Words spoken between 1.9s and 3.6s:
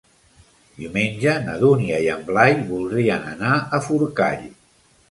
i en Blai voldrien anar